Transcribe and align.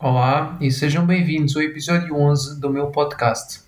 Olá 0.00 0.56
e 0.60 0.70
sejam 0.70 1.04
bem-vindos 1.04 1.56
ao 1.56 1.62
episódio 1.62 2.14
11 2.14 2.60
do 2.60 2.70
meu 2.70 2.86
podcast. 2.92 3.62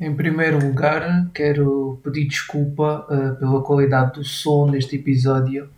Em 0.00 0.16
primeiro 0.16 0.58
lugar, 0.66 1.28
quero 1.34 2.00
pedir 2.02 2.28
desculpa 2.28 3.06
uh, 3.10 3.38
pela 3.38 3.62
qualidade 3.62 4.14
do 4.14 4.24
som 4.24 4.70
deste 4.70 4.96
episódio. 4.96 5.68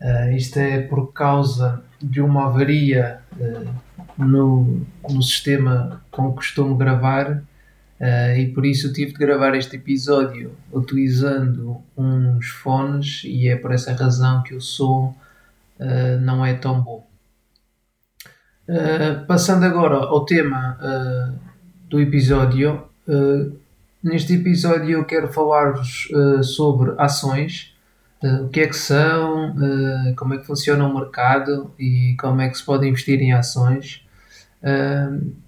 Uh, 0.00 0.36
isto 0.36 0.60
é 0.60 0.82
por 0.82 1.12
causa 1.12 1.82
de 2.00 2.20
uma 2.20 2.46
avaria 2.46 3.20
uh, 3.38 4.24
no, 4.24 4.86
no 5.08 5.22
sistema 5.22 6.02
com 6.10 6.30
que 6.30 6.36
costumo 6.36 6.76
gravar 6.76 7.30
uh, 7.30 8.36
e 8.36 8.52
por 8.54 8.66
isso 8.66 8.92
tive 8.92 9.12
de 9.12 9.18
gravar 9.18 9.54
este 9.54 9.76
episódio 9.76 10.52
utilizando 10.72 11.82
uns 11.96 12.48
fones 12.48 13.22
e 13.24 13.48
é 13.48 13.56
por 13.56 13.72
essa 13.72 13.92
razão 13.92 14.42
que 14.42 14.54
o 14.54 14.60
som 14.60 15.14
uh, 15.80 16.20
não 16.20 16.44
é 16.44 16.54
tão 16.54 16.80
bom. 16.80 17.06
Passando 19.28 19.62
agora 19.64 19.94
ao 19.94 20.24
tema 20.24 20.76
do 21.88 22.00
episódio, 22.00 22.82
neste 24.02 24.34
episódio 24.34 24.90
eu 24.90 25.04
quero 25.04 25.32
falar-vos 25.32 26.08
sobre 26.42 26.92
ações. 26.98 27.75
Uh, 28.26 28.44
o 28.44 28.48
que 28.48 28.60
é 28.60 28.66
que 28.66 28.76
são, 28.76 29.50
uh, 29.50 30.14
como 30.16 30.34
é 30.34 30.38
que 30.38 30.46
funciona 30.46 30.86
o 30.86 30.94
mercado 30.94 31.70
e 31.78 32.16
como 32.18 32.40
é 32.40 32.48
que 32.48 32.58
se 32.58 32.64
pode 32.64 32.88
investir 32.88 33.20
em 33.20 33.32
ações 33.32 34.04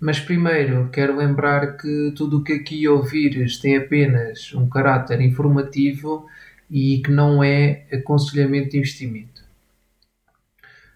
mas 0.01 0.21
primeiro 0.21 0.91
quero 0.93 1.17
lembrar 1.17 1.77
que 1.77 2.13
tudo 2.17 2.39
o 2.39 2.45
que 2.45 2.53
aqui 2.53 2.87
ouvires 2.87 3.59
tem 3.59 3.77
apenas 3.77 4.53
um 4.55 4.69
caráter 4.69 5.21
informativo 5.21 6.27
e 6.71 6.99
que 6.99 7.11
não 7.11 7.43
é 7.43 7.87
aconselhamento 7.93 8.71
de 8.71 8.79
investimento. 8.79 9.39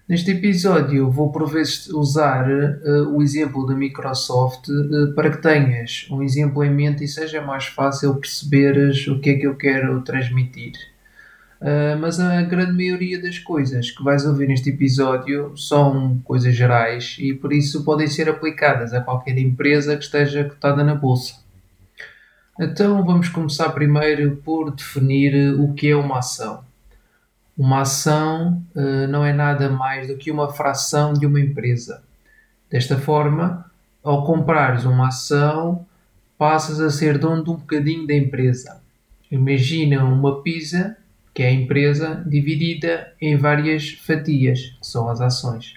Neste 0.09 0.33
episódio 0.33 1.11
vou 1.11 1.33
por 1.33 1.49
vezes 1.51 1.89
usar 1.89 2.47
uh, 2.47 3.17
o 3.17 3.23
exemplo 3.23 3.65
da 3.67 3.75
Microsoft 3.75 4.69
uh, 4.69 5.15
para 5.15 5.31
que 5.31 5.41
tenhas 5.41 6.07
um 6.11 6.23
exemplo 6.23 6.63
em 6.63 6.71
mente 6.71 7.05
e 7.05 7.09
seja 7.09 7.41
mais 7.41 7.67
fácil 7.67 8.17
perceberes 8.17 9.07
o 9.07 9.21
que 9.21 9.31
é 9.31 9.35
que 9.35 9.47
eu 9.47 9.57
quero 9.57 10.03
transmitir. 10.03 10.73
Uh, 11.63 11.97
mas 12.01 12.19
a 12.19 12.43
grande 12.43 12.73
maioria 12.73 13.23
das 13.23 13.39
coisas 13.39 13.93
que 13.93 14.03
vais 14.03 14.27
ouvir 14.27 14.49
neste 14.49 14.71
episódio 14.71 15.57
são 15.57 16.19
coisas 16.25 16.57
gerais 16.57 17.17
e 17.21 17.33
por 17.33 17.53
isso 17.53 17.85
podem 17.85 18.09
ser 18.09 18.29
aplicadas 18.29 18.93
a 18.93 19.01
qualquer 19.01 19.39
empresa 19.39 19.97
que 19.97 20.03
esteja 20.03 20.43
cotada 20.43 20.83
na 20.83 20.97
bolsa. 20.97 21.37
Então 22.59 23.05
vamos 23.05 23.29
começar 23.29 23.69
primeiro 23.69 24.39
por 24.45 24.75
definir 24.75 25.55
o 25.55 25.73
que 25.73 25.91
é 25.91 25.95
uma 25.95 26.19
ação. 26.19 26.65
Uma 27.57 27.83
ação 27.83 28.61
uh, 28.75 29.07
não 29.07 29.25
é 29.25 29.33
nada 29.33 29.71
mais 29.71 30.09
do 30.09 30.17
que 30.17 30.33
uma 30.33 30.53
fração 30.53 31.13
de 31.13 31.27
uma 31.27 31.39
empresa. 31.39 32.03
Desta 32.69 32.99
forma, 32.99 33.65
ao 34.03 34.27
comprares 34.27 34.85
uma 34.85 35.07
ação, 35.07 35.87
passas 36.37 36.81
a 36.81 36.91
ser 36.91 37.19
dono 37.19 37.45
de 37.45 37.51
um 37.51 37.57
bocadinho 37.57 38.05
da 38.05 38.15
empresa. 38.15 38.83
Imagina 39.31 40.05
uma 40.05 40.43
pizza 40.43 40.97
que 41.35 41.43
é 41.43 41.49
a 41.49 41.53
empresa 41.53 42.23
dividida 42.27 43.13
em 43.21 43.37
várias 43.37 43.91
fatias, 43.91 44.77
que 44.81 44.87
são 44.87 45.09
as 45.09 45.21
ações. 45.21 45.75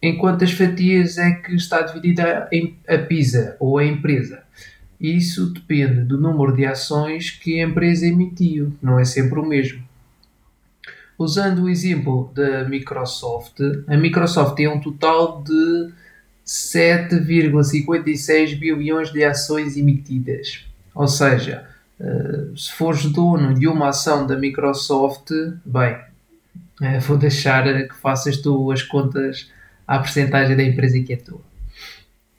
Em 0.00 0.16
quantas 0.16 0.52
fatias 0.52 1.18
é 1.18 1.32
que 1.32 1.54
está 1.54 1.82
dividida 1.82 2.48
a 2.86 2.98
PISA 2.98 3.56
ou 3.58 3.78
a 3.78 3.84
empresa? 3.84 4.44
Isso 5.00 5.52
depende 5.52 6.02
do 6.02 6.20
número 6.20 6.54
de 6.54 6.64
ações 6.64 7.30
que 7.30 7.60
a 7.60 7.66
empresa 7.66 8.06
emitiu, 8.06 8.72
não 8.82 8.98
é 8.98 9.04
sempre 9.04 9.40
o 9.40 9.44
mesmo. 9.44 9.82
Usando 11.18 11.64
o 11.64 11.68
exemplo 11.68 12.30
da 12.34 12.64
Microsoft, 12.68 13.58
a 13.86 13.96
Microsoft 13.96 14.56
tem 14.56 14.68
um 14.68 14.80
total 14.80 15.42
de 15.42 15.92
7,56 16.44 18.58
bilhões 18.58 19.12
de 19.12 19.24
ações 19.24 19.76
emitidas. 19.76 20.64
Ou 20.94 21.08
seja, 21.08 21.66
eh, 22.00 22.56
se 22.56 22.72
fores 22.72 23.04
dono 23.06 23.54
de 23.54 23.68
uma 23.68 23.88
ação 23.88 24.26
da 24.26 24.36
Microsoft, 24.36 25.30
bem, 25.64 25.96
uh, 26.80 27.00
vou 27.00 27.16
deixar 27.16 27.64
que 27.88 27.94
faças 27.94 28.38
tu 28.38 28.72
as 28.72 28.82
contas 28.82 29.50
à 29.86 29.98
porcentagem 29.98 30.56
da 30.56 30.62
empresa 30.62 31.00
que 31.00 31.12
é 31.12 31.16
tua. 31.16 31.40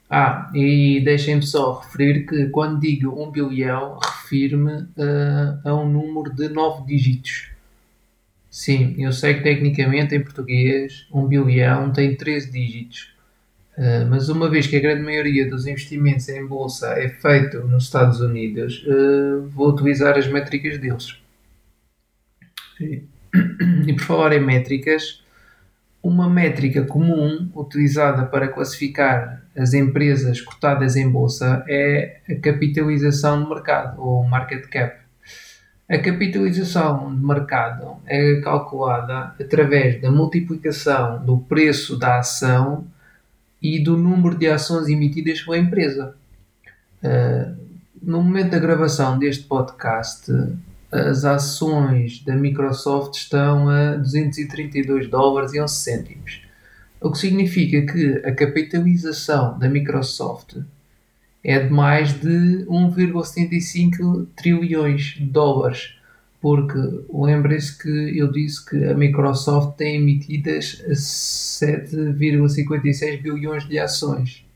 Ah, 0.08 0.50
e 0.54 1.00
deixem-me 1.04 1.42
só 1.42 1.80
referir 1.80 2.26
que 2.26 2.46
quando 2.50 2.78
digo 2.80 3.20
1 3.20 3.30
bilhão, 3.30 3.98
refiro-me 3.98 4.72
uh, 4.72 5.60
a 5.64 5.74
um 5.74 5.88
número 5.88 6.32
de 6.32 6.48
9 6.48 6.86
dígitos. 6.86 7.48
Sim, 8.48 8.94
eu 8.98 9.12
sei 9.12 9.34
que 9.34 9.42
tecnicamente 9.42 10.14
em 10.14 10.22
português 10.22 11.06
1 11.12 11.26
bilhão 11.26 11.92
tem 11.92 12.14
13 12.14 12.52
dígitos. 12.52 13.15
Uh, 13.76 14.06
mas 14.08 14.30
uma 14.30 14.48
vez 14.48 14.66
que 14.66 14.76
a 14.76 14.80
grande 14.80 15.02
maioria 15.02 15.48
dos 15.48 15.66
investimentos 15.66 16.28
em 16.30 16.46
bolsa 16.46 16.94
é 16.98 17.10
feito 17.10 17.58
nos 17.64 17.84
Estados 17.84 18.20
Unidos, 18.20 18.82
uh, 18.86 19.46
vou 19.48 19.68
utilizar 19.68 20.16
as 20.16 20.26
métricas 20.26 20.78
deles. 20.78 21.20
E, 22.80 23.02
e 23.86 23.92
por 23.92 24.02
falar 24.02 24.32
em 24.32 24.40
métricas, 24.40 25.22
uma 26.02 26.30
métrica 26.30 26.84
comum 26.84 27.50
utilizada 27.54 28.24
para 28.24 28.48
classificar 28.48 29.42
as 29.56 29.74
empresas 29.74 30.40
cotadas 30.40 30.96
em 30.96 31.08
bolsa 31.08 31.64
é 31.68 32.20
a 32.30 32.34
capitalização 32.36 33.42
de 33.42 33.48
mercado, 33.48 34.00
ou 34.00 34.22
market 34.22 34.66
cap. 34.68 35.00
A 35.88 35.98
capitalização 35.98 37.14
de 37.14 37.24
mercado 37.24 37.96
é 38.06 38.40
calculada 38.40 39.34
através 39.40 40.00
da 40.00 40.10
multiplicação 40.10 41.24
do 41.24 41.38
preço 41.38 41.98
da 41.98 42.18
ação 42.18 42.86
e 43.62 43.82
do 43.82 43.96
número 43.96 44.36
de 44.36 44.48
ações 44.48 44.88
emitidas 44.88 45.40
pela 45.42 45.58
empresa. 45.58 46.14
Uh, 47.02 47.56
no 48.02 48.22
momento 48.22 48.50
da 48.50 48.58
gravação 48.58 49.18
deste 49.18 49.44
podcast, 49.44 50.30
as 50.92 51.24
ações 51.24 52.22
da 52.24 52.34
Microsoft 52.34 53.14
estão 53.16 53.68
a 53.68 53.96
232 53.96 55.08
dólares 55.08 55.52
e 55.52 55.60
11 55.60 55.74
cêntimos, 55.74 56.42
o 57.00 57.10
que 57.10 57.18
significa 57.18 57.92
que 57.92 58.22
a 58.24 58.32
capitalização 58.32 59.58
da 59.58 59.68
Microsoft 59.68 60.56
é 61.42 61.58
de 61.58 61.72
mais 61.72 62.12
de 62.12 62.64
1,75 62.66 64.26
trilhões 64.36 65.14
de 65.16 65.24
dólares 65.24 65.95
porque 66.46 66.78
lembrem-se 67.12 67.76
que 67.76 68.16
eu 68.16 68.30
disse 68.30 68.64
que 68.64 68.84
a 68.84 68.94
Microsoft 68.94 69.76
tem 69.76 69.96
emitidas 69.96 70.80
7,56 70.88 73.20
bilhões 73.20 73.66
de 73.66 73.80
ações. 73.80 74.46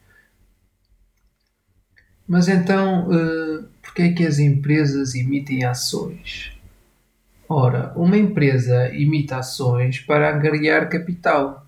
Mas 2.28 2.47
então, 2.47 3.09
uh, 3.09 3.67
que 3.93 4.03
é 4.03 4.12
que 4.12 4.25
as 4.25 4.39
empresas 4.39 5.17
emitem 5.17 5.65
ações? 5.65 6.53
Ora, 7.49 7.93
uma 7.97 8.17
empresa 8.17 8.95
emite 8.95 9.34
ações 9.34 9.99
para 9.99 10.33
angariar 10.33 10.89
capital, 10.89 11.67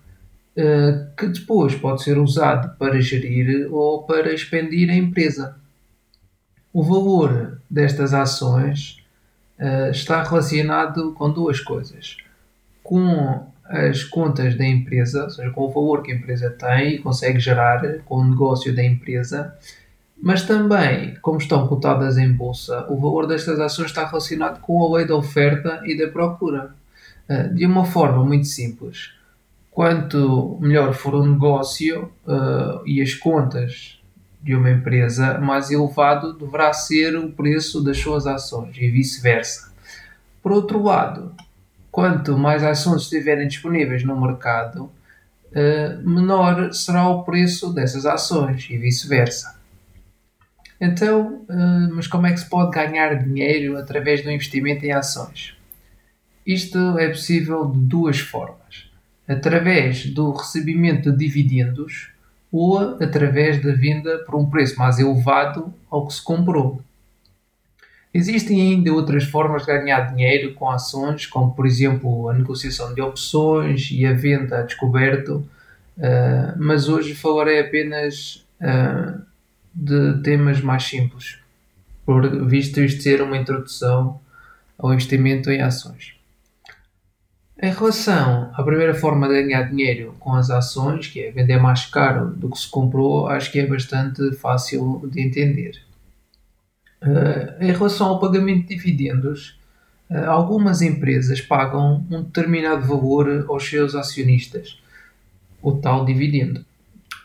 uh, 0.55 1.13
que 1.17 1.27
depois 1.27 1.75
pode 1.75 2.01
ser 2.01 2.17
usado 2.17 2.77
para 2.77 3.01
gerir 3.01 3.67
ou 3.69 4.03
para 4.03 4.33
expandir 4.33 4.89
a 4.89 4.95
empresa. 4.95 5.57
O 6.71 6.81
valor 6.81 7.59
destas 7.69 8.13
ações 8.13 9.02
uh, 9.59 9.91
está 9.91 10.23
relacionado 10.23 11.13
com 11.13 11.29
duas 11.31 11.59
coisas. 11.59 12.17
Com 12.83 13.45
as 13.65 14.03
contas 14.03 14.57
da 14.57 14.65
empresa, 14.65 15.23
ou 15.23 15.29
seja, 15.29 15.49
com 15.51 15.61
o 15.61 15.71
valor 15.71 16.03
que 16.03 16.11
a 16.11 16.15
empresa 16.15 16.49
tem 16.49 16.95
e 16.95 16.99
consegue 16.99 17.39
gerar 17.39 17.81
com 17.99 18.17
o 18.17 18.29
negócio 18.29 18.75
da 18.75 18.83
empresa, 18.83 19.57
mas 20.21 20.43
também, 20.43 21.15
como 21.21 21.37
estão 21.37 21.67
cotadas 21.67 22.17
em 22.17 22.31
bolsa, 22.31 22.85
o 22.89 22.99
valor 22.99 23.25
destas 23.25 23.59
ações 23.59 23.87
está 23.87 24.05
relacionado 24.05 24.59
com 24.61 24.83
a 24.83 24.97
lei 24.97 25.07
da 25.07 25.15
oferta 25.15 25.81
e 25.85 25.97
da 25.97 26.07
procura. 26.07 26.75
Uh, 27.29 27.53
de 27.53 27.65
uma 27.65 27.85
forma 27.85 28.23
muito 28.23 28.47
simples. 28.47 29.11
Quanto 29.71 30.57
melhor 30.61 30.93
for 30.93 31.15
o 31.15 31.25
negócio 31.25 32.11
uh, 32.27 32.85
e 32.85 33.01
as 33.01 33.13
contas 33.15 34.02
de 34.43 34.53
uma 34.53 34.69
empresa, 34.69 35.39
mais 35.39 35.71
elevado 35.71 36.33
deverá 36.33 36.73
ser 36.73 37.15
o 37.15 37.31
preço 37.31 37.81
das 37.81 37.97
suas 37.97 38.27
ações 38.27 38.75
e 38.77 38.91
vice-versa. 38.91 39.71
Por 40.41 40.51
outro 40.51 40.83
lado, 40.83 41.33
quanto 41.89 42.37
mais 42.37 42.61
ações 42.61 43.03
estiverem 43.03 43.47
disponíveis 43.47 44.03
no 44.03 44.19
mercado, 44.19 44.91
eh, 45.53 45.95
menor 46.03 46.73
será 46.73 47.07
o 47.07 47.23
preço 47.23 47.73
dessas 47.73 48.05
ações 48.05 48.67
e 48.69 48.77
vice-versa. 48.77 49.57
Então, 50.81 51.45
eh, 51.49 51.87
mas 51.93 52.07
como 52.07 52.27
é 52.27 52.33
que 52.33 52.39
se 52.41 52.49
pode 52.49 52.71
ganhar 52.71 53.15
dinheiro 53.23 53.77
através 53.77 54.21
do 54.21 54.29
investimento 54.29 54.85
em 54.85 54.91
ações? 54.91 55.55
Isto 56.45 56.99
é 56.99 57.07
possível 57.07 57.65
de 57.71 57.79
duas 57.79 58.19
formas. 58.19 58.91
Através 59.25 60.05
do 60.07 60.31
recebimento 60.31 61.09
de 61.09 61.17
dividendos 61.17 62.12
ou 62.53 62.77
através 63.01 63.59
da 63.63 63.73
venda 63.73 64.19
por 64.19 64.35
um 64.35 64.47
preço 64.47 64.77
mais 64.77 64.99
elevado 64.99 65.73
ao 65.89 66.05
que 66.05 66.13
se 66.13 66.23
comprou. 66.23 66.79
Existem 68.13 68.61
ainda 68.61 68.93
outras 68.93 69.23
formas 69.23 69.65
de 69.65 69.69
ganhar 69.69 70.13
dinheiro 70.13 70.53
com 70.53 70.69
ações, 70.69 71.25
como 71.25 71.55
por 71.55 71.65
exemplo 71.65 72.29
a 72.29 72.33
negociação 72.33 72.93
de 72.93 73.01
opções 73.01 73.89
e 73.91 74.05
a 74.05 74.13
venda 74.13 74.59
a 74.59 74.61
descoberto, 74.61 75.37
uh, 75.97 76.53
mas 76.55 76.87
hoje 76.87 77.15
falarei 77.15 77.59
apenas 77.59 78.45
uh, 78.61 79.19
de 79.73 80.21
temas 80.21 80.61
mais 80.61 80.83
simples, 80.83 81.39
por 82.05 82.45
visto 82.45 82.79
isto 82.81 83.01
ser 83.01 83.19
uma 83.19 83.35
introdução 83.35 84.19
ao 84.77 84.93
investimento 84.93 85.49
em 85.49 85.59
ações. 85.59 86.12
Em 87.63 87.71
relação 87.71 88.51
à 88.53 88.61
primeira 88.61 88.93
forma 88.93 89.25
de 89.25 89.41
ganhar 89.41 89.63
dinheiro 89.69 90.13
com 90.19 90.33
as 90.33 90.49
ações, 90.49 91.07
que 91.07 91.21
é 91.21 91.31
vender 91.31 91.57
mais 91.61 91.85
caro 91.85 92.31
do 92.31 92.49
que 92.49 92.59
se 92.59 92.69
comprou, 92.69 93.27
acho 93.27 93.49
que 93.53 93.57
é 93.57 93.65
bastante 93.65 94.33
fácil 94.33 95.09
de 95.09 95.21
entender. 95.21 95.81
Uh, 97.01 97.63
em 97.63 97.71
relação 97.71 98.07
ao 98.07 98.19
pagamento 98.19 98.67
de 98.67 98.75
dividendos, 98.75 99.57
uh, 100.09 100.29
algumas 100.29 100.81
empresas 100.81 101.39
pagam 101.39 102.05
um 102.11 102.23
determinado 102.23 102.85
valor 102.85 103.45
aos 103.47 103.65
seus 103.65 103.95
acionistas, 103.95 104.77
o 105.61 105.71
tal 105.71 106.03
dividendo. 106.03 106.65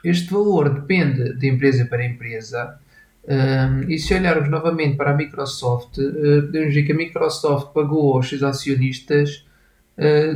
Este 0.05 0.31
valor 0.31 0.73
depende 0.73 1.32
de 1.34 1.49
empresa 1.49 1.84
para 1.84 2.06
empresa. 2.06 2.79
Uh, 3.25 3.91
e 3.91 3.99
se 3.99 4.14
olharmos 4.14 4.49
novamente 4.49 4.96
para 4.96 5.11
a 5.11 5.17
Microsoft, 5.17 5.96
podemos 5.96 6.73
ver 6.73 6.84
que 6.84 6.93
a 6.93 6.96
Microsoft 6.96 7.73
pagou 7.73 8.14
aos 8.14 8.29
seus 8.29 8.44
acionistas 8.44 9.48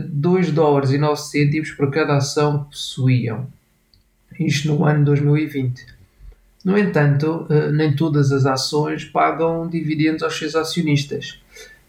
2 0.09 0.51
dólares 0.51 0.91
e 0.91 0.99
9 0.99 1.21
cêntimos 1.21 1.71
por 1.71 1.91
cada 1.91 2.17
ação 2.17 2.65
que 2.65 2.71
possuíam. 2.71 3.47
Isto 4.39 4.69
no 4.69 4.85
ano 4.85 5.05
2020. 5.05 5.87
No 6.65 6.79
entanto, 6.79 7.47
uh, 7.51 7.73
nem 7.73 7.95
todas 7.95 8.31
as 8.31 8.47
ações 8.47 9.05
pagam 9.05 9.69
dividendos 9.69 10.23
aos 10.23 10.39
seus 10.39 10.55
acionistas. 10.55 11.41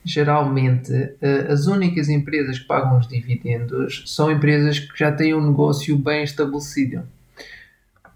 Geralmente, 0.03 0.91
uh, 0.91 1.51
as 1.51 1.67
únicas 1.67 2.09
empresas 2.09 2.59
que 2.59 2.65
pagam 2.65 2.97
os 2.97 3.07
dividendos 3.07 4.03
são 4.07 4.31
empresas 4.31 4.79
que 4.79 4.97
já 4.97 5.11
têm 5.11 5.33
um 5.33 5.47
negócio 5.47 5.95
bem 5.97 6.23
estabelecido. 6.23 7.03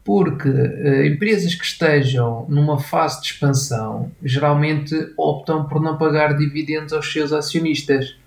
Porque 0.03 0.49
uh, 0.49 1.05
empresas 1.05 1.53
que 1.53 1.65
estejam 1.65 2.45
numa 2.49 2.79
fase 2.79 3.21
de 3.21 3.27
expansão 3.27 4.11
geralmente 4.23 4.95
optam 5.15 5.65
por 5.65 5.79
não 5.79 5.97
pagar 5.97 6.35
dividendos 6.35 6.91
aos 6.91 7.11
seus 7.11 7.31
acionistas 7.31 8.15
eh, 8.15 8.26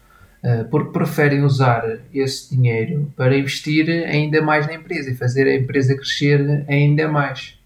porque 0.70 0.92
preferem 0.92 1.42
usar 1.44 1.98
esse 2.14 2.54
dinheiro 2.54 3.12
para 3.14 3.36
investir 3.36 3.88
ainda 4.06 4.40
mais 4.40 4.66
na 4.66 4.74
empresa 4.74 5.10
e 5.10 5.14
fazer 5.14 5.46
a 5.46 5.54
empresa 5.54 5.94
crescer 5.94 6.64
ainda 6.66 7.08
mais. 7.08 7.60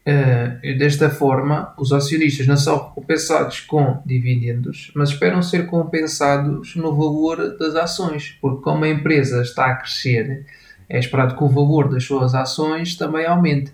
Uh, 0.00 0.78
desta 0.78 1.10
forma, 1.10 1.74
os 1.78 1.92
acionistas 1.92 2.46
não 2.46 2.56
são 2.56 2.88
recompensados 2.88 3.60
com 3.60 4.02
dividendos, 4.06 4.90
mas 4.94 5.10
esperam 5.10 5.42
ser 5.42 5.66
compensados 5.66 6.74
no 6.74 6.96
valor 6.96 7.56
das 7.58 7.74
ações, 7.76 8.36
porque 8.40 8.62
como 8.62 8.84
a 8.84 8.88
empresa 8.88 9.42
está 9.42 9.66
a 9.66 9.76
crescer, 9.76 10.46
é 10.88 10.98
esperado 10.98 11.36
que 11.36 11.44
o 11.44 11.48
valor 11.48 11.90
das 11.90 12.04
suas 12.04 12.34
ações 12.34 12.96
também 12.96 13.26
aumente. 13.26 13.72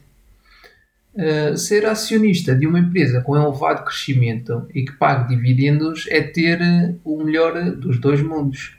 Uh, 1.16 1.56
ser 1.56 1.86
acionista 1.86 2.54
de 2.54 2.66
uma 2.66 2.78
empresa 2.78 3.22
com 3.22 3.34
elevado 3.34 3.84
crescimento 3.84 4.68
e 4.74 4.84
que 4.84 4.92
pague 4.92 5.34
dividendos 5.34 6.06
é 6.10 6.20
ter 6.20 6.60
o 7.02 7.24
melhor 7.24 7.70
dos 7.76 7.98
dois 7.98 8.20
mundos. 8.20 8.76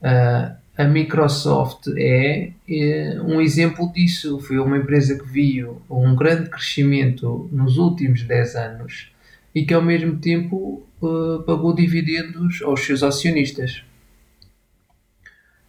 Uh, 0.00 0.56
a 0.76 0.84
Microsoft 0.84 1.86
é, 1.96 2.50
é, 2.68 3.20
um 3.22 3.40
exemplo 3.40 3.92
disso. 3.92 4.40
Foi 4.40 4.58
uma 4.58 4.76
empresa 4.76 5.16
que 5.16 5.26
viu 5.26 5.80
um 5.88 6.16
grande 6.16 6.50
crescimento 6.50 7.48
nos 7.52 7.78
últimos 7.78 8.22
10 8.22 8.56
anos 8.56 9.12
e 9.54 9.64
que 9.64 9.72
ao 9.72 9.82
mesmo 9.82 10.16
tempo 10.16 10.84
uh, 11.00 11.42
pagou 11.44 11.74
dividendos 11.74 12.60
aos 12.62 12.80
seus 12.80 13.04
acionistas. 13.04 13.84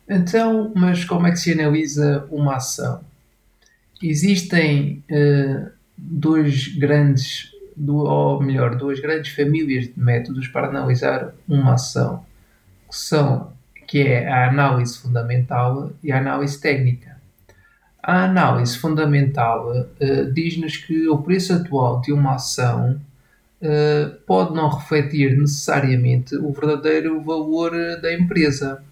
Então, 0.10 0.74
mas 0.76 1.06
como 1.06 1.28
é 1.28 1.32
que 1.32 1.38
se 1.38 1.52
analisa 1.52 2.28
uma 2.32 2.56
ação? 2.56 3.04
Existem 4.02 5.04
uh, 5.10 5.70
dois 5.98 6.68
grandes, 6.78 7.52
ou 7.88 8.42
melhor, 8.42 8.76
duas 8.76 9.00
grandes 9.00 9.34
famílias 9.34 9.86
de 9.86 10.00
métodos 10.00 10.48
para 10.48 10.68
analisar 10.68 11.34
uma 11.48 11.74
ação, 11.74 12.26
que 12.90 12.96
são 12.96 13.54
que 13.88 14.00
é 14.00 14.28
a 14.28 14.50
análise 14.50 14.98
fundamental 14.98 15.92
e 16.04 16.12
a 16.12 16.18
análise 16.18 16.60
técnica. 16.60 17.16
A 18.02 18.26
análise 18.26 18.78
fundamental 18.78 19.72
uh, 19.72 20.32
diz-nos 20.34 20.78
que 20.78 21.08
o 21.08 21.18
preço 21.20 21.54
atual 21.54 22.02
de 22.02 22.12
uma 22.12 22.36
ação 22.36 23.00
uh, 23.62 24.16
pode 24.28 24.54
não 24.54 24.70
refletir 24.70 25.38
necessariamente 25.38 26.36
o 26.36 26.52
verdadeiro 26.52 27.22
valor 27.22 27.72
da 28.02 28.14
empresa. 28.14 28.84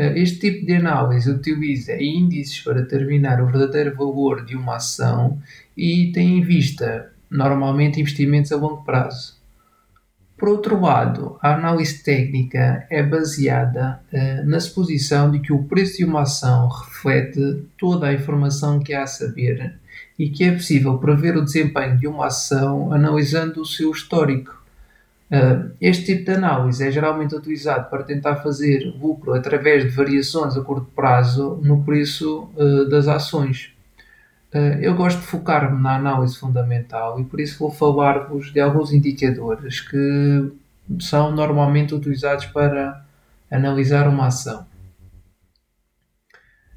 Uh, 0.00 0.16
este 0.16 0.38
tipo 0.38 0.64
de 0.64 0.76
análise 0.76 1.30
utiliza 1.30 1.92
índices 2.02 2.58
para 2.60 2.80
determinar 2.80 3.42
o 3.42 3.46
verdadeiro 3.46 3.94
valor 3.94 4.46
de 4.46 4.56
uma 4.56 4.76
ação 4.76 5.38
e 5.76 6.10
tem 6.10 6.38
em 6.38 6.40
vista 6.40 7.12
normalmente 7.30 8.00
investimentos 8.00 8.50
a 8.50 8.56
longo 8.56 8.82
prazo. 8.82 9.38
Por 10.38 10.48
outro 10.48 10.80
lado, 10.80 11.36
a 11.42 11.54
análise 11.54 12.02
técnica 12.02 12.86
é 12.88 13.02
baseada 13.02 14.00
uh, 14.10 14.48
na 14.48 14.58
suposição 14.58 15.30
de 15.30 15.38
que 15.38 15.52
o 15.52 15.64
preço 15.64 15.98
de 15.98 16.06
uma 16.06 16.22
ação 16.22 16.66
reflete 16.68 17.66
toda 17.76 18.06
a 18.06 18.14
informação 18.14 18.80
que 18.80 18.94
há 18.94 19.02
a 19.02 19.06
saber 19.06 19.74
e 20.18 20.30
que 20.30 20.44
é 20.44 20.52
possível 20.52 20.96
prever 20.96 21.36
o 21.36 21.44
desempenho 21.44 21.98
de 21.98 22.06
uma 22.06 22.28
ação 22.28 22.90
analisando 22.90 23.60
o 23.60 23.66
seu 23.66 23.90
histórico. 23.90 24.59
Uh, 25.30 25.70
este 25.80 26.06
tipo 26.06 26.24
de 26.24 26.36
análise 26.36 26.84
é 26.84 26.90
geralmente 26.90 27.36
utilizado 27.36 27.88
para 27.88 28.02
tentar 28.02 28.36
fazer 28.36 28.92
lucro 29.00 29.32
através 29.32 29.84
de 29.84 29.90
variações 29.90 30.56
a 30.56 30.60
curto 30.60 30.90
prazo 30.94 31.60
no 31.62 31.84
preço 31.84 32.50
uh, 32.56 32.88
das 32.88 33.06
ações. 33.06 33.72
Eh, 34.52 34.80
eu 34.82 34.96
gosto 34.96 35.20
de 35.20 35.26
focar-me 35.26 35.80
na 35.80 35.94
análise 35.94 36.36
fundamental 36.36 37.20
e 37.20 37.24
por 37.24 37.40
isso 37.40 37.60
vou 37.60 37.70
falar-vos 37.70 38.52
de 38.52 38.58
alguns 38.58 38.92
indicadores 38.92 39.80
que 39.80 40.52
são 40.98 41.30
normalmente 41.30 41.94
utilizados 41.94 42.46
para 42.46 43.04
analisar 43.48 44.08
uma 44.08 44.26
ação. 44.26 44.66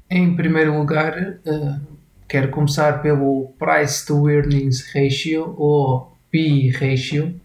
Em 0.08 0.36
primeiro 0.36 0.78
lugar, 0.78 1.38
quero 2.28 2.50
começar 2.50 3.02
pelo 3.02 3.52
Price 3.58 4.06
to 4.06 4.30
Earnings 4.30 4.92
Ratio 4.94 5.54
ou 5.58 6.16
PE 6.30 6.70
Ratio. 6.70 7.40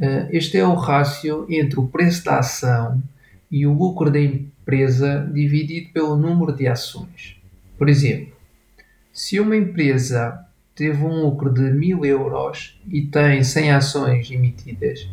Eh, 0.00 0.28
este 0.30 0.58
é 0.58 0.66
o 0.66 0.74
rácio 0.74 1.46
entre 1.48 1.80
o 1.80 1.88
preço 1.88 2.24
da 2.24 2.38
ação 2.38 3.02
e 3.50 3.66
o 3.66 3.72
lucro 3.72 4.10
da 4.10 4.20
empresa 4.20 5.28
dividido 5.32 5.90
pelo 5.92 6.16
número 6.16 6.54
de 6.54 6.68
ações. 6.68 7.36
Por 7.76 7.88
exemplo, 7.88 8.34
se 9.12 9.40
uma 9.40 9.56
empresa 9.56 10.44
teve 10.74 11.02
um 11.02 11.22
lucro 11.22 11.52
de 11.52 11.62
1000 11.62 12.04
euros 12.04 12.80
e 12.88 13.02
tem 13.02 13.42
100 13.42 13.72
ações 13.72 14.30
emitidas, 14.30 15.08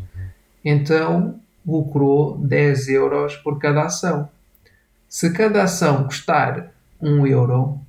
então 0.64 1.40
lucrou 1.66 2.38
10 2.38 2.90
euros 2.90 3.36
por 3.38 3.58
cada 3.58 3.86
ação. 3.86 4.30
Se 5.10 5.32
cada 5.32 5.64
ação 5.64 6.04
custar 6.04 6.72
1 7.02 7.26
euro, 7.26 7.80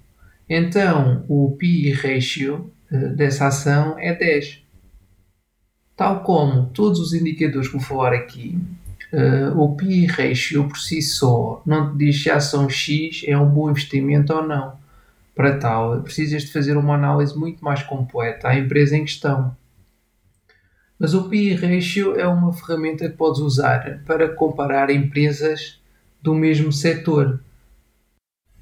então 0.48 1.24
o 1.28 1.54
PI 1.58 1.92
ratio 1.92 2.70
eh, 2.90 3.08
dessa 3.08 3.48
ação 3.48 3.98
é 3.98 4.14
10. 4.14 4.65
Tal 5.96 6.20
como 6.20 6.66
todos 6.66 7.00
os 7.00 7.14
indicadores 7.14 7.68
que 7.68 7.76
vou 7.76 7.82
falar 7.82 8.12
aqui, 8.12 8.58
uh, 9.12 9.58
o 9.58 9.74
PI 9.74 10.06
ratio 10.06 10.68
por 10.68 10.78
si 10.78 11.00
só 11.00 11.62
não 11.64 11.90
te 11.90 11.96
diz 11.96 12.22
se 12.22 12.30
a 12.30 12.36
ação 12.36 12.68
X 12.68 13.22
é 13.26 13.36
um 13.36 13.48
bom 13.48 13.70
investimento 13.70 14.34
ou 14.34 14.46
não 14.46 14.76
para 15.36 15.58
tal, 15.58 16.00
precisas 16.00 16.44
de 16.44 16.52
fazer 16.52 16.78
uma 16.78 16.94
análise 16.94 17.38
muito 17.38 17.62
mais 17.62 17.82
completa 17.82 18.48
à 18.48 18.58
empresa 18.58 18.96
em 18.96 19.04
questão. 19.04 19.54
Mas 20.98 21.12
o 21.12 21.28
PI 21.28 21.54
Ratio 21.56 22.18
é 22.18 22.26
uma 22.26 22.54
ferramenta 22.54 23.06
que 23.06 23.16
podes 23.16 23.40
usar 23.40 24.02
para 24.06 24.30
comparar 24.30 24.88
empresas 24.88 25.78
do 26.22 26.34
mesmo 26.34 26.72
setor. 26.72 27.38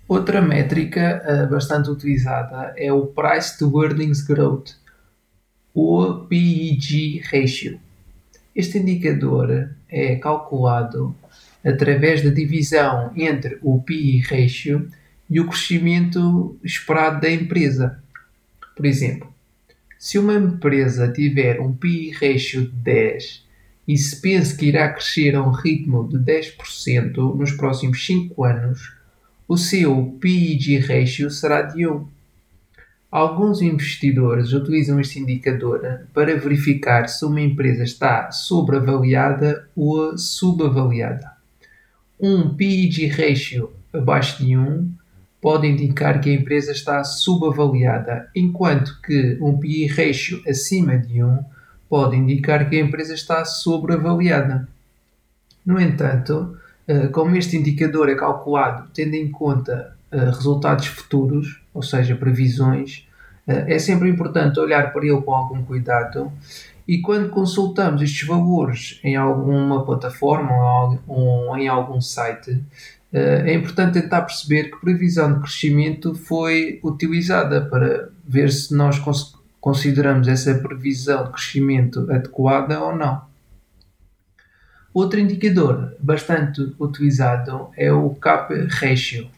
Outra 0.09 0.43
métrica 0.43 1.23
uh, 1.25 1.49
bastante 1.49 1.89
utilizada 1.89 2.75
é 2.77 2.93
o 2.93 3.07
Price 3.07 3.57
to 3.57 3.83
Earnings 3.83 4.21
Growth, 4.21 4.73
ou 5.75 6.25
PEG 6.27 7.21
Ratio. 7.31 7.81
Este 8.55 8.79
indicador 8.79 9.71
é 9.89 10.15
calculado 10.17 11.15
através 11.65 12.23
da 12.23 12.31
divisão 12.31 13.13
entre 13.17 13.59
o 13.63 13.83
PE 13.83 14.21
Ratio 14.21 14.89
e 15.29 15.41
o 15.41 15.49
crescimento 15.49 16.57
esperado 16.63 17.21
da 17.21 17.31
empresa. 17.31 18.01
Por 18.77 18.87
exemplo, 18.87 19.35
se 19.99 20.19
uma 20.19 20.35
empresa 20.35 21.11
tiver 21.11 21.59
um 21.61 21.73
PI 21.73 22.11
ratio 22.11 22.67
de 22.67 22.77
10 22.77 23.45
e 23.89 23.97
se 23.97 24.21
pensa 24.21 24.55
que 24.55 24.67
irá 24.67 24.93
crescer 24.93 25.35
a 25.35 25.43
um 25.43 25.51
ritmo 25.51 26.07
de 26.07 26.19
10% 26.19 27.35
nos 27.35 27.53
próximos 27.53 28.05
5 28.05 28.45
anos, 28.45 28.93
o 29.49 29.57
seu 29.57 30.17
PIG 30.21 30.79
ratio 30.79 31.31
será 31.31 31.63
de 31.63 31.87
1. 31.87 32.07
Alguns 33.15 33.63
investidores 33.63 34.53
utilizam 34.53 34.99
este 34.99 35.21
indicador 35.21 36.01
para 36.13 36.37
verificar 36.37 37.09
se 37.09 37.25
uma 37.25 37.41
empresa 37.41 37.85
está 37.85 38.33
sobreavaliada 38.33 39.69
ou 39.77 40.19
subavaliada. 40.19 41.31
Um 42.19 42.57
PEG 42.57 43.07
ratio 43.07 43.71
abaixo 43.93 44.45
de 44.45 44.57
1 44.57 44.91
pode 45.41 45.69
indicar 45.69 46.21
que 46.21 46.29
a 46.29 46.35
empresa 46.35 46.73
está 46.73 47.05
subavaliada, 47.05 48.29
enquanto 48.35 49.01
que 49.01 49.39
um 49.41 49.59
PE 49.59 49.87
ratio 49.87 50.43
acima 50.49 50.99
de 50.99 51.23
1 51.23 51.39
pode 51.89 52.17
indicar 52.17 52.69
que 52.69 52.75
a 52.75 52.81
empresa 52.81 53.15
está 53.15 53.45
sobreavaliada. 53.45 54.67
No 55.65 55.81
entanto, 55.81 56.59
eh, 56.89 57.07
como 57.07 57.37
este 57.37 57.57
indicador 57.57 58.09
é 58.09 58.17
calculado 58.17 58.91
tendo 58.93 59.15
em 59.15 59.31
conta 59.31 59.94
resultados 60.17 60.87
futuros, 60.87 61.61
ou 61.73 61.83
seja, 61.83 62.15
previsões, 62.15 63.07
eh, 63.47 63.75
é 63.75 63.79
sempre 63.79 64.09
importante 64.09 64.61
olhar 64.61 64.93
para 64.93 65.07
ele 65.07 65.21
com 65.21 65.35
algum 65.35 65.63
cuidado 65.65 66.33
e 66.87 67.01
quando 67.01 67.31
consultamos 67.31 68.03
estes 68.03 68.27
valores 68.27 69.01
em 69.03 69.17
alguma 69.17 69.85
plataforma 69.85 70.99
ou 71.07 71.57
em 71.57 71.67
algum 71.67 72.01
site, 72.01 72.63
é 73.11 73.55
importante 73.55 74.01
tentar 74.03 74.23
perceber 74.23 74.65
que 74.65 74.81
previsão 74.81 75.35
de 75.35 75.41
crescimento 75.41 76.15
foi 76.15 76.81
utilizada 76.83 77.65
para 77.65 78.11
ver 78.27 78.51
se 78.51 78.75
nós 78.75 79.01
consideramos 79.61 80.27
essa 80.27 80.55
previsão 80.57 81.25
de 81.25 81.31
crescimento 81.31 82.01
adequada 82.11 82.83
ou 82.83 82.95
não. 82.95 83.23
Outro 84.93 85.19
indicador 85.19 85.95
bastante 85.99 86.61
utilizado 86.79 87.69
é 87.77 87.93
o 87.93 88.11
CAP 88.11 88.53
ratio, 88.69 89.29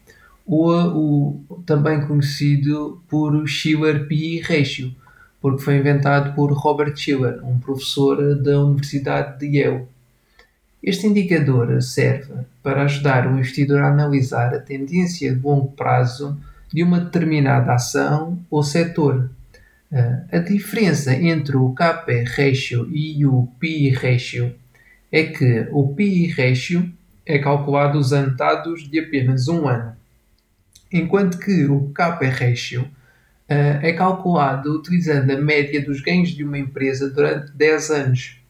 ou 0.46 1.44
o 1.50 1.62
também 1.66 2.06
conhecido 2.06 3.02
por 3.08 3.46
Shiller 3.46 4.06
PE 4.06 4.40
ratio, 4.40 4.94
porque 5.40 5.62
foi 5.62 5.76
inventado 5.76 6.34
por 6.34 6.52
Robert 6.52 6.96
Shiller, 6.96 7.44
um 7.44 7.58
professor 7.58 8.36
da 8.36 8.60
Universidade 8.60 9.38
de 9.40 9.58
Yale. 9.58 9.84
Este 10.82 11.08
indicador 11.08 11.82
serve 11.82 12.32
para 12.62 12.82
ajudar 12.84 13.26
o 13.26 13.32
investidor 13.32 13.80
a 13.82 13.88
analisar 13.88 14.54
a 14.54 14.60
tendência 14.60 15.34
de 15.34 15.40
longo 15.40 15.72
prazo 15.72 16.38
de 16.72 16.82
uma 16.82 17.00
determinada 17.00 17.72
ação 17.72 18.38
ou 18.48 18.62
setor. 18.62 19.30
A 20.30 20.38
diferença 20.38 21.14
entre 21.14 21.56
o 21.56 21.72
KP 21.72 22.24
ratio 22.24 22.88
e 22.92 23.24
o 23.26 23.48
PE 23.58 23.90
ratio 23.90 24.54
é 25.10 25.24
que 25.24 25.66
o 25.70 25.94
PI 25.94 26.26
ratio 26.28 26.92
é 27.24 27.38
calculado 27.38 27.98
usando 27.98 28.36
dados 28.36 28.88
de 28.88 29.00
apenas 29.00 29.48
um 29.48 29.66
ano, 29.66 29.95
enquanto 30.92 31.38
que 31.38 31.64
o 31.66 31.90
KP 31.92 32.26
ratio 32.26 32.82
uh, 32.82 32.88
é 33.82 33.92
calculado 33.92 34.74
utilizando 34.74 35.30
a 35.30 35.40
média 35.40 35.84
dos 35.84 36.00
ganhos 36.00 36.30
de 36.30 36.44
uma 36.44 36.58
empresa 36.58 37.10
durante 37.10 37.52
10 37.52 37.90
anos. 37.90 38.40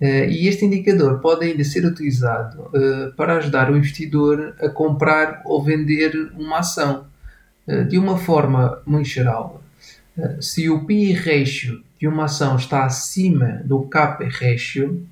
Uh, 0.00 0.28
e 0.28 0.46
este 0.46 0.64
indicador 0.64 1.20
pode 1.20 1.46
ainda 1.46 1.64
ser 1.64 1.84
utilizado 1.84 2.62
uh, 2.62 3.12
para 3.16 3.36
ajudar 3.36 3.70
o 3.70 3.76
investidor 3.76 4.54
a 4.60 4.68
comprar 4.68 5.42
ou 5.44 5.62
vender 5.62 6.30
uma 6.34 6.58
ação. 6.58 7.06
de 7.88 7.98
uma 7.98 8.16
forma 8.16 8.80
muito 8.86 9.08
geral, 9.08 9.60
se 10.40 10.70
o 10.70 10.84
PI 10.84 11.12
ratio 11.14 11.82
de 11.98 12.06
uma 12.06 12.26
ação 12.26 12.54
está 12.56 12.84
acima 12.84 13.60
do 13.64 13.80
KP 13.82 14.24
ratio, 14.24 15.04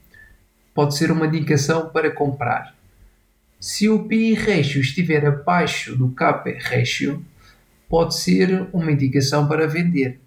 pode 0.72 0.96
ser 0.96 1.10
uma 1.10 1.26
indicação 1.26 1.88
para 1.88 2.10
comprar. 2.10 2.74
Se 3.66 3.88
o 3.88 4.04
PI 4.06 4.34
ratio 4.34 4.82
estiver 4.82 5.24
abaixo 5.24 5.96
do 5.96 6.10
KP 6.10 6.58
ratio, 6.60 7.24
pode 7.88 8.14
ser 8.14 8.68
uma 8.74 8.92
indicação 8.92 9.48
para 9.48 9.66
vender. 9.66 10.20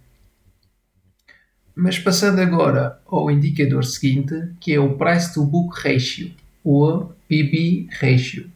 Mas 1.76 2.00
passando 2.00 2.40
agora 2.40 3.00
ao 3.06 3.30
indicador 3.30 3.86
seguinte, 3.86 4.34
que 4.60 4.74
é 4.74 4.80
o 4.80 4.98
Price 4.98 5.36
to 5.36 5.46
Book 5.46 5.80
Ratio, 5.80 6.32
ou 6.64 7.16
PB 7.30 7.90
Ratio. 8.02 8.50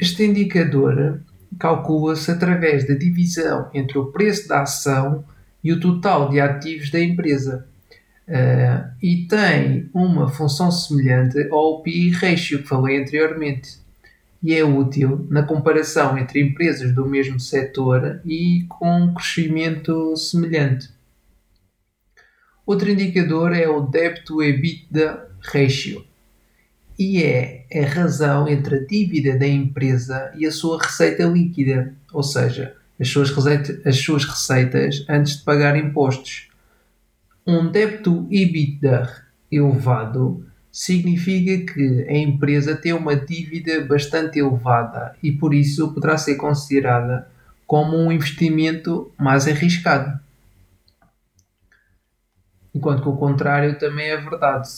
Este 0.00 0.24
indicador 0.24 1.22
calcula-se 1.56 2.32
através 2.32 2.84
da 2.84 2.94
divisão 2.94 3.70
entre 3.72 3.96
o 3.96 4.06
preço 4.06 4.48
da 4.48 4.62
ação 4.62 5.24
e 5.62 5.72
o 5.72 5.78
total 5.78 6.30
de 6.30 6.40
ativos 6.40 6.90
da 6.90 6.98
empresa. 6.98 7.69
Uh, 8.30 8.88
e 9.02 9.26
tem 9.26 9.90
uma 9.92 10.28
função 10.28 10.70
semelhante 10.70 11.48
ao 11.50 11.82
PI 11.82 12.10
ratio 12.10 12.62
que 12.62 12.68
falei 12.68 13.02
anteriormente 13.02 13.80
e 14.40 14.54
é 14.54 14.64
útil 14.64 15.26
na 15.28 15.42
comparação 15.42 16.16
entre 16.16 16.40
empresas 16.40 16.94
do 16.94 17.04
mesmo 17.04 17.40
setor 17.40 18.20
e 18.24 18.66
com 18.68 18.88
um 18.88 19.14
crescimento 19.14 20.16
semelhante. 20.16 20.88
Outro 22.64 22.88
indicador 22.88 23.52
é 23.52 23.68
o 23.68 23.80
Debt 23.80 24.24
to 24.24 24.40
EBITDA 24.40 25.28
Ratio 25.40 26.04
e 26.96 27.22
é 27.22 27.66
a 27.74 27.84
razão 27.84 28.46
entre 28.46 28.76
a 28.76 28.86
dívida 28.86 29.36
da 29.36 29.46
empresa 29.48 30.32
e 30.36 30.46
a 30.46 30.52
sua 30.52 30.80
receita 30.80 31.24
líquida, 31.24 31.94
ou 32.12 32.22
seja, 32.22 32.76
as 33.00 33.08
suas 33.08 33.30
receitas 34.24 35.04
antes 35.08 35.38
de 35.38 35.42
pagar 35.42 35.76
impostos. 35.76 36.49
Um 37.46 37.70
débito 37.70 38.26
EBITDA 38.30 39.24
elevado 39.50 40.46
significa 40.70 41.72
que 41.72 42.06
a 42.08 42.16
empresa 42.16 42.76
tem 42.76 42.92
uma 42.92 43.16
dívida 43.16 43.84
bastante 43.84 44.38
elevada 44.38 45.16
e 45.22 45.32
por 45.32 45.52
isso 45.52 45.92
poderá 45.92 46.16
ser 46.16 46.36
considerada 46.36 47.28
como 47.66 47.96
um 47.96 48.12
investimento 48.12 49.12
mais 49.18 49.48
arriscado. 49.48 50.18
Enquanto 52.74 53.02
que 53.02 53.08
o 53.08 53.16
contrário 53.16 53.78
também 53.78 54.10
é 54.10 54.16
verdade. 54.16 54.68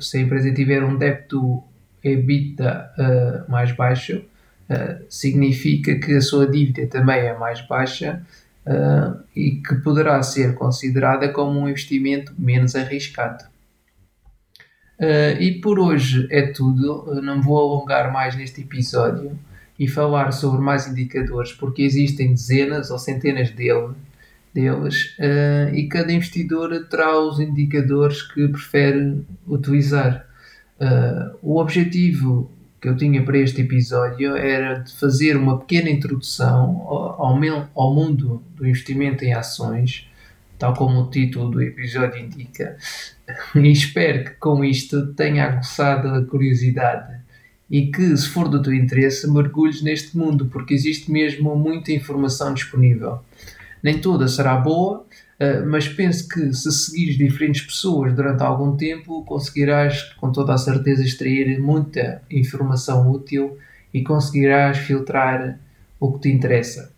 Se 0.00 0.18
a 0.18 0.20
empresa 0.20 0.52
tiver 0.52 0.84
um 0.84 0.96
débito 0.96 1.64
EBITDA 2.02 2.92
uh, 2.96 3.50
mais 3.50 3.72
baixo, 3.72 4.24
uh, 4.70 5.04
significa 5.08 5.96
que 5.96 6.14
a 6.14 6.20
sua 6.20 6.46
dívida 6.46 6.86
também 6.86 7.20
é 7.20 7.36
mais 7.36 7.60
baixa 7.62 8.24
uh, 8.66 9.22
e 9.34 9.56
que 9.56 9.74
poderá 9.76 10.22
ser 10.22 10.54
considerada 10.54 11.28
como 11.28 11.60
um 11.60 11.68
investimento 11.68 12.34
menos 12.38 12.74
arriscado. 12.74 13.44
Uh, 14.98 15.40
e 15.40 15.60
por 15.60 15.78
hoje 15.78 16.26
é 16.30 16.46
tudo, 16.52 17.20
não 17.20 17.42
vou 17.42 17.58
alongar 17.58 18.12
mais 18.12 18.36
neste 18.36 18.60
episódio 18.60 19.38
e 19.78 19.88
falar 19.88 20.32
sobre 20.32 20.60
mais 20.60 20.86
indicadores, 20.86 21.52
porque 21.52 21.82
existem 21.82 22.30
dezenas 22.30 22.90
ou 22.90 22.98
centenas 22.98 23.50
dele, 23.50 23.92
deles 24.52 25.16
uh, 25.18 25.74
e 25.74 25.88
cada 25.88 26.12
investidor 26.12 26.86
terá 26.88 27.18
os 27.18 27.40
indicadores 27.40 28.22
que 28.22 28.46
prefere 28.48 29.24
utilizar. 29.46 30.26
Uh, 30.80 31.36
o 31.42 31.60
objetivo 31.60 32.50
que 32.84 32.88
eu 32.90 32.96
tinha 32.98 33.24
para 33.24 33.38
este 33.38 33.62
episódio 33.62 34.36
era 34.36 34.80
de 34.80 34.94
fazer 34.96 35.38
uma 35.38 35.58
pequena 35.58 35.88
introdução 35.88 36.82
ao, 36.86 37.34
ao 37.74 37.94
mundo 37.94 38.42
do 38.54 38.66
investimento 38.66 39.24
em 39.24 39.32
ações, 39.32 40.06
tal 40.58 40.74
como 40.74 41.00
o 41.00 41.08
título 41.08 41.50
do 41.50 41.62
episódio 41.62 42.22
indica, 42.22 42.76
e 43.56 43.72
espero 43.72 44.24
que 44.24 44.30
com 44.32 44.62
isto 44.62 45.14
tenha 45.14 45.46
aguçado 45.46 46.08
a 46.08 46.22
curiosidade 46.26 47.22
e 47.70 47.86
que, 47.86 48.14
se 48.14 48.28
for 48.28 48.50
do 48.50 48.60
teu 48.60 48.74
interesse, 48.74 49.30
mergulhes 49.32 49.80
neste 49.80 50.14
mundo, 50.14 50.44
porque 50.52 50.74
existe 50.74 51.10
mesmo 51.10 51.56
muita 51.56 51.90
informação 51.90 52.52
disponível. 52.52 53.20
Nem 53.82 53.98
toda 53.98 54.28
será 54.28 54.56
boa, 54.56 55.06
mas 55.66 55.88
penso 55.88 56.28
que 56.28 56.52
se 56.52 56.70
seguires 56.70 57.16
diferentes 57.16 57.62
pessoas 57.62 58.14
durante 58.14 58.42
algum 58.42 58.76
tempo, 58.76 59.24
conseguirás 59.24 60.02
com 60.14 60.30
toda 60.30 60.54
a 60.54 60.58
certeza 60.58 61.02
extrair 61.02 61.60
muita 61.60 62.22
informação 62.30 63.10
útil 63.10 63.58
e 63.92 64.02
conseguirás 64.02 64.78
filtrar 64.78 65.58
o 65.98 66.12
que 66.12 66.20
te 66.20 66.28
interessa. 66.28 66.92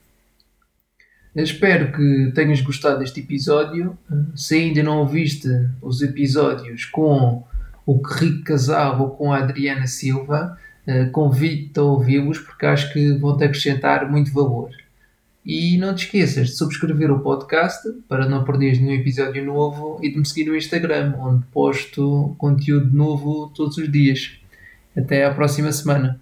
Espero 1.34 1.92
que 1.92 2.32
tenhas 2.34 2.62
gostado 2.62 3.00
deste 3.00 3.20
episódio. 3.20 3.96
Se 4.34 4.56
ainda 4.56 4.82
não 4.82 5.00
ouviste 5.00 5.48
os 5.82 6.00
episódios 6.00 6.86
com 6.86 7.44
o 7.84 8.00
Rico 8.00 8.44
Casal 8.44 9.00
ou 9.02 9.10
com 9.10 9.32
a 9.32 9.38
Adriana 9.40 9.86
Silva, 9.86 10.58
eh, 10.86 11.04
convido-te 11.06 11.78
a 11.78 11.82
ouvi-los 11.82 12.38
porque 12.38 12.64
acho 12.64 12.90
que 12.90 13.12
vão-te 13.18 13.44
acrescentar 13.44 14.10
muito 14.10 14.32
valor. 14.32 14.70
E 15.46 15.78
não 15.78 15.94
te 15.94 16.06
esqueças 16.06 16.48
de 16.48 16.56
subscrever 16.56 17.08
o 17.12 17.20
podcast 17.20 17.88
para 18.08 18.28
não 18.28 18.42
perderes 18.42 18.80
nenhum 18.80 19.00
episódio 19.00 19.44
novo 19.44 20.00
e 20.02 20.10
de 20.10 20.18
me 20.18 20.26
seguir 20.26 20.46
no 20.46 20.56
Instagram, 20.56 21.14
onde 21.20 21.46
posto 21.52 22.34
conteúdo 22.36 22.92
novo 22.92 23.52
todos 23.54 23.78
os 23.78 23.90
dias. 23.90 24.40
Até 24.96 25.24
à 25.24 25.32
próxima 25.32 25.70
semana. 25.70 26.20